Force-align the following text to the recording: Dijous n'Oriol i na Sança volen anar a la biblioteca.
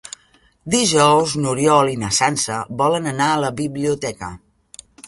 Dijous 0.75 1.35
n'Oriol 1.43 1.91
i 1.93 2.01
na 2.05 2.11
Sança 2.23 2.59
volen 2.83 3.13
anar 3.17 3.31
a 3.37 3.41
la 3.47 3.57
biblioteca. 3.65 4.35